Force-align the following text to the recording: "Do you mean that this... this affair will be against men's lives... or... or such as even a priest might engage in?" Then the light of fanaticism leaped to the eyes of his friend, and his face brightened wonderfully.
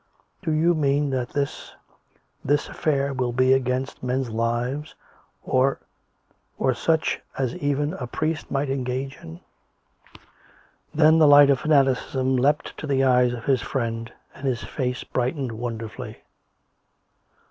"Do 0.43 0.51
you 0.51 0.73
mean 0.73 1.11
that 1.11 1.29
this... 1.29 1.75
this 2.43 2.67
affair 2.69 3.13
will 3.13 3.31
be 3.31 3.53
against 3.53 4.01
men's 4.01 4.31
lives... 4.31 4.95
or... 5.43 5.79
or 6.57 6.73
such 6.73 7.19
as 7.37 7.55
even 7.57 7.93
a 7.93 8.07
priest 8.07 8.49
might 8.49 8.71
engage 8.71 9.17
in?" 9.17 9.41
Then 10.91 11.19
the 11.19 11.27
light 11.27 11.51
of 11.51 11.59
fanaticism 11.59 12.35
leaped 12.37 12.75
to 12.79 12.87
the 12.87 13.03
eyes 13.03 13.31
of 13.33 13.45
his 13.45 13.61
friend, 13.61 14.11
and 14.33 14.47
his 14.47 14.63
face 14.63 15.03
brightened 15.03 15.51
wonderfully. 15.51 16.23